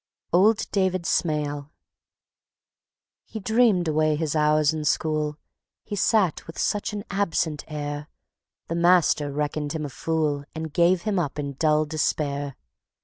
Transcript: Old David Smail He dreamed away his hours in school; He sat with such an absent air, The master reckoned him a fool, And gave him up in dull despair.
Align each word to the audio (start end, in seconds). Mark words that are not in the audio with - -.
Old 0.33 0.65
David 0.71 1.03
Smail 1.03 1.69
He 3.23 3.39
dreamed 3.39 3.87
away 3.87 4.15
his 4.15 4.35
hours 4.35 4.73
in 4.73 4.83
school; 4.83 5.37
He 5.83 5.95
sat 5.95 6.47
with 6.47 6.57
such 6.57 6.91
an 6.91 7.03
absent 7.11 7.63
air, 7.67 8.07
The 8.67 8.73
master 8.73 9.31
reckoned 9.31 9.73
him 9.73 9.85
a 9.85 9.89
fool, 9.89 10.43
And 10.55 10.73
gave 10.73 11.03
him 11.03 11.19
up 11.19 11.37
in 11.37 11.53
dull 11.53 11.85
despair. 11.85 12.55